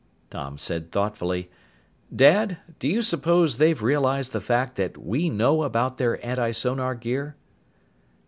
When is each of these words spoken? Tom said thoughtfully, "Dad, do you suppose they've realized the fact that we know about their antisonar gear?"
Tom 0.31 0.57
said 0.57 0.91
thoughtfully, 0.91 1.51
"Dad, 2.11 2.57
do 2.79 2.87
you 2.87 3.03
suppose 3.03 3.57
they've 3.57 3.83
realized 3.83 4.33
the 4.33 4.41
fact 4.41 4.75
that 4.77 4.97
we 4.97 5.29
know 5.29 5.61
about 5.61 5.99
their 5.99 6.17
antisonar 6.25 6.95
gear?" 6.95 7.35